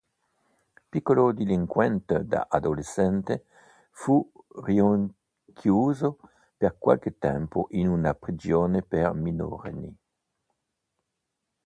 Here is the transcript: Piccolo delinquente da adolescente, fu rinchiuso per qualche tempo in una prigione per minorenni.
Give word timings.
Piccolo 0.89 1.31
delinquente 1.31 2.25
da 2.25 2.47
adolescente, 2.49 3.45
fu 3.91 4.27
rinchiuso 4.65 6.17
per 6.57 6.75
qualche 6.79 7.19
tempo 7.19 7.67
in 7.73 7.87
una 7.87 8.15
prigione 8.15 8.81
per 8.81 9.13
minorenni. 9.13 9.95